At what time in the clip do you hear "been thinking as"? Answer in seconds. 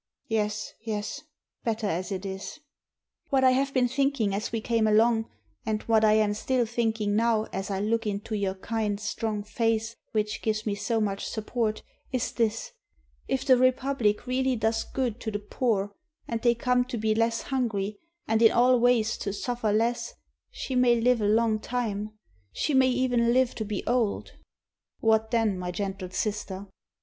3.71-4.51